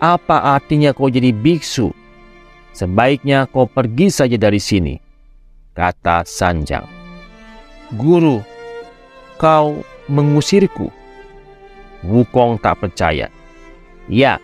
Apa 0.00 0.56
artinya 0.56 0.96
kau 0.96 1.12
jadi 1.12 1.30
biksu? 1.30 1.92
Sebaiknya 2.72 3.44
kau 3.52 3.68
pergi 3.68 4.08
saja 4.08 4.40
dari 4.40 4.56
sini, 4.56 4.96
kata 5.76 6.24
Sanjang. 6.24 6.88
Guru, 7.92 8.40
kau 9.36 9.84
mengusirku. 10.08 10.88
Wukong 12.02 12.58
tak 12.58 12.80
percaya. 12.80 13.28
Ya, 14.08 14.40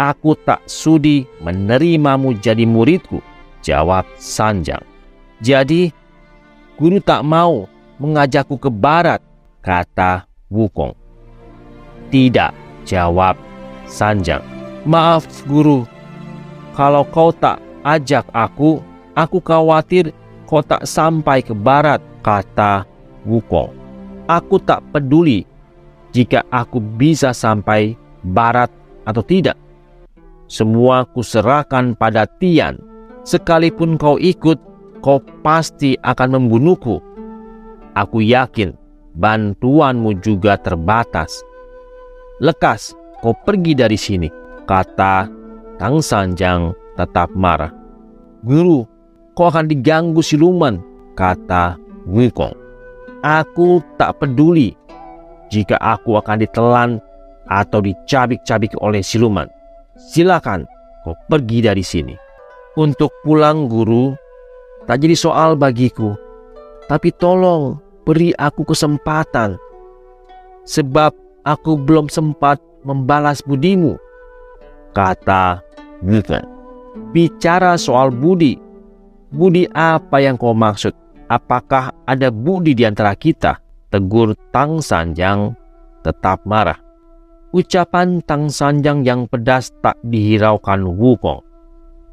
aku 0.00 0.34
tak 0.34 0.64
sudi 0.64 1.28
menerimamu 1.44 2.34
jadi 2.40 2.64
muridku, 2.64 3.20
jawab 3.60 4.08
Sanjang. 4.16 4.82
Jadi, 5.44 6.01
guru 6.82 6.98
tak 6.98 7.22
mau 7.22 7.70
mengajakku 8.02 8.58
ke 8.58 8.66
barat, 8.66 9.22
kata 9.62 10.26
Wukong. 10.50 10.98
Tidak, 12.10 12.50
jawab 12.82 13.38
Sanjang. 13.86 14.42
Maaf 14.82 15.22
guru, 15.46 15.86
kalau 16.74 17.06
kau 17.06 17.30
tak 17.30 17.62
ajak 17.86 18.26
aku, 18.34 18.82
aku 19.14 19.38
khawatir 19.38 20.10
kau 20.42 20.58
tak 20.58 20.82
sampai 20.82 21.38
ke 21.46 21.54
barat, 21.54 22.02
kata 22.18 22.82
Wukong. 23.30 23.70
Aku 24.26 24.58
tak 24.58 24.82
peduli 24.90 25.46
jika 26.10 26.42
aku 26.50 26.82
bisa 26.82 27.30
sampai 27.30 27.94
barat 28.26 28.74
atau 29.06 29.22
tidak. 29.22 29.54
Semua 30.50 31.06
kuserahkan 31.06 31.94
pada 31.94 32.26
Tian. 32.26 32.74
Sekalipun 33.22 33.94
kau 33.94 34.18
ikut, 34.18 34.58
kau 35.02 35.18
pasti 35.42 35.98
akan 36.00 36.38
membunuhku. 36.38 37.02
Aku 37.92 38.24
yakin 38.24 38.72
bantuanmu 39.18 40.22
juga 40.24 40.56
terbatas. 40.56 41.44
Lekas 42.40 42.96
kau 43.20 43.36
pergi 43.36 43.76
dari 43.76 43.98
sini 43.98 44.30
kata 44.64 45.28
Tang 45.76 45.98
Sanjang 46.00 46.72
tetap 46.94 47.34
marah. 47.34 47.74
Guru, 48.46 48.86
kau 49.34 49.46
akan 49.50 49.68
diganggu 49.68 50.22
siluman, 50.22 50.78
kata 51.18 51.78
Wukong. 52.06 52.54
Aku 53.22 53.78
tak 53.94 54.18
peduli 54.18 54.74
jika 55.46 55.78
aku 55.78 56.18
akan 56.18 56.42
ditelan 56.42 56.90
atau 57.46 57.78
dicabik-cabik 57.78 58.74
oleh 58.82 59.04
siluman. 59.04 59.46
Silakan 59.94 60.66
kau 61.06 61.14
pergi 61.30 61.62
dari 61.62 61.84
sini. 61.86 62.14
Untuk 62.74 63.12
pulang 63.22 63.68
guru, 63.68 64.16
tak 64.86 65.02
jadi 65.02 65.16
soal 65.16 65.54
bagiku. 65.54 66.14
Tapi 66.90 67.14
tolong 67.14 67.78
beri 68.02 68.34
aku 68.36 68.66
kesempatan. 68.66 69.56
Sebab 70.66 71.14
aku 71.42 71.74
belum 71.78 72.06
sempat 72.06 72.62
membalas 72.86 73.42
budimu 73.42 73.98
kata 74.94 75.62
Wilton. 76.04 76.44
Bicara 77.10 77.80
soal 77.80 78.12
budi. 78.12 78.60
Budi 79.32 79.64
apa 79.72 80.20
yang 80.20 80.36
kau 80.36 80.52
maksud? 80.52 80.92
Apakah 81.32 81.96
ada 82.04 82.28
budi 82.28 82.76
di 82.76 82.84
antara 82.84 83.16
kita? 83.16 83.56
Tegur 83.88 84.36
Tang 84.52 84.84
Sanjang 84.84 85.56
tetap 86.04 86.44
marah. 86.44 86.76
Ucapan 87.56 88.20
Tang 88.24 88.52
Sanjang 88.52 89.04
yang 89.04 89.24
pedas 89.28 89.72
tak 89.80 89.96
dihiraukan 90.04 90.84
Wukong. 90.84 91.40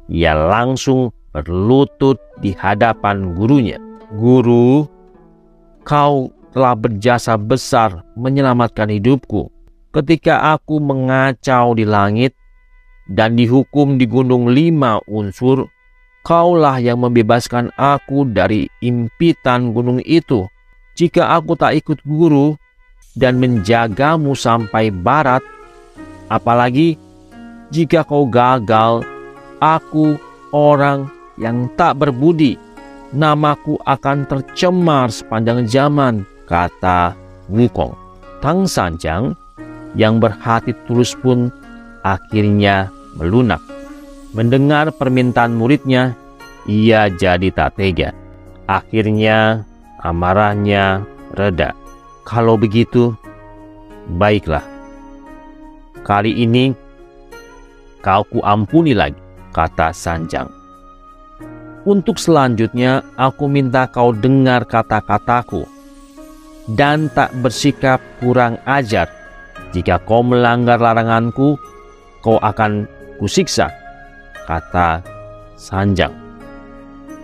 Ia 0.08 0.32
langsung 0.32 1.12
berlutut 1.30 2.18
di 2.42 2.54
hadapan 2.54 3.34
gurunya. 3.34 3.78
Guru, 4.10 4.86
kau 5.86 6.34
telah 6.50 6.74
berjasa 6.74 7.38
besar 7.38 8.02
menyelamatkan 8.18 8.90
hidupku. 8.90 9.50
Ketika 9.90 10.54
aku 10.54 10.78
mengacau 10.78 11.74
di 11.74 11.86
langit, 11.86 12.34
dan 13.10 13.34
dihukum 13.34 13.98
di 13.98 14.06
gunung 14.06 14.54
lima 14.54 15.02
unsur, 15.10 15.66
kaulah 16.22 16.78
yang 16.78 17.02
membebaskan 17.02 17.74
aku 17.74 18.22
dari 18.30 18.70
impitan 18.78 19.74
gunung 19.74 19.98
itu. 20.06 20.46
Jika 20.94 21.34
aku 21.34 21.58
tak 21.58 21.74
ikut 21.82 21.98
guru 22.06 22.54
dan 23.18 23.42
menjagamu 23.42 24.38
sampai 24.38 24.94
barat, 24.94 25.42
apalagi 26.30 26.94
jika 27.74 28.06
kau 28.06 28.30
gagal, 28.30 29.02
aku 29.58 30.14
orang 30.54 31.10
yang 31.40 31.72
tak 31.74 31.96
berbudi, 31.98 32.60
namaku 33.16 33.80
akan 33.88 34.28
tercemar 34.28 35.08
sepanjang 35.08 35.66
zaman, 35.66 36.22
kata 36.44 37.16
Wukong. 37.50 37.96
Tang 38.40 38.64
Sanjang 38.64 39.36
yang 39.98 40.22
berhati 40.22 40.72
tulus 40.86 41.16
pun 41.18 41.50
akhirnya 42.06 42.88
melunak. 43.18 43.60
Mendengar 44.30 44.94
permintaan 44.94 45.58
muridnya, 45.58 46.14
ia 46.64 47.10
jadi 47.10 47.50
tak 47.50 47.80
tega. 47.80 48.14
Akhirnya 48.70 49.66
amarahnya 50.06 51.02
reda. 51.34 51.74
Kalau 52.22 52.54
begitu, 52.54 53.10
baiklah. 54.14 54.62
Kali 56.06 56.30
ini 56.46 56.70
kau 58.00 58.22
kuampuni 58.30 58.94
lagi, 58.94 59.18
kata 59.50 59.90
Sanjang. 59.90 60.59
Untuk 61.80 62.20
selanjutnya, 62.20 63.00
aku 63.16 63.48
minta 63.48 63.88
kau 63.88 64.12
dengar 64.12 64.68
kata-kataku 64.68 65.64
dan 66.76 67.08
tak 67.16 67.32
bersikap 67.40 68.04
kurang 68.20 68.60
ajar. 68.68 69.08
Jika 69.72 69.96
kau 70.04 70.20
melanggar 70.20 70.76
laranganku, 70.76 71.56
kau 72.20 72.36
akan 72.36 72.84
kusiksa, 73.16 73.72
kata 74.44 75.00
Sanjang. 75.56 76.12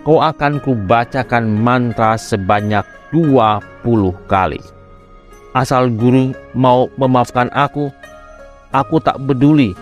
Kau 0.01 0.25
akan 0.25 0.57
kubacakan 0.61 1.45
mantra 1.45 2.17
sebanyak 2.17 2.85
20 3.13 3.61
kali. 4.25 4.61
Asal 5.53 5.93
guru 5.93 6.33
mau 6.57 6.89
memaafkan 6.97 7.49
aku, 7.53 7.93
aku 8.73 8.95
tak 9.01 9.21
peduli 9.21 9.77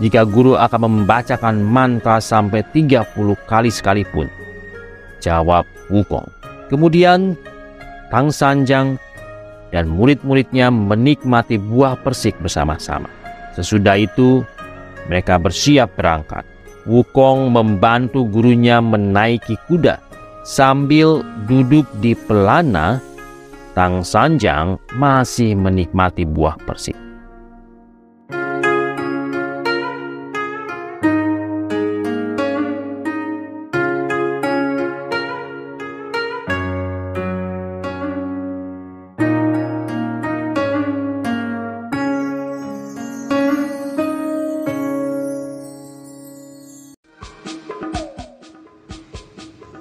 jika 0.00 0.24
guru 0.24 0.56
akan 0.56 0.88
membacakan 0.88 1.60
mantra 1.60 2.18
sampai 2.18 2.64
30 2.72 3.04
kali 3.44 3.68
sekalipun. 3.68 4.26
Jawab 5.20 5.68
Wukong. 5.92 6.24
Kemudian 6.72 7.36
Tang 8.08 8.32
Sanjang 8.32 8.96
dan 9.70 9.86
murid-muridnya 9.86 10.72
menikmati 10.72 11.60
buah 11.60 12.00
persik 12.00 12.34
bersama-sama. 12.40 13.12
Sesudah 13.54 14.00
itu 14.00 14.42
mereka 15.06 15.36
bersiap 15.36 15.94
berangkat. 15.94 16.48
Wukong 16.88 17.52
membantu 17.52 18.24
gurunya 18.24 18.80
menaiki 18.80 19.60
kuda 19.68 20.00
sambil 20.42 21.20
duduk 21.44 21.84
di 22.00 22.16
pelana. 22.16 23.04
Tang 23.76 24.02
Sanjang 24.02 24.80
masih 24.98 25.54
menikmati 25.54 26.26
buah 26.26 26.58
persik. 26.66 27.09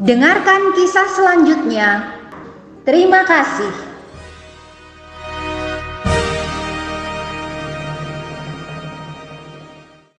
Dengarkan 0.10 0.74
kisah 0.74 1.06
selanjutnya. 1.14 2.18
Terima 2.82 3.22
kasih. 3.30 3.89